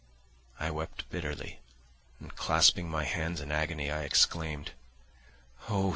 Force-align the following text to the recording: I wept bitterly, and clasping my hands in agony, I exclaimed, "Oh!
I 0.59 0.71
wept 0.71 1.07
bitterly, 1.11 1.59
and 2.19 2.35
clasping 2.35 2.89
my 2.89 3.03
hands 3.03 3.39
in 3.39 3.51
agony, 3.51 3.91
I 3.91 4.01
exclaimed, 4.01 4.71
"Oh! 5.69 5.89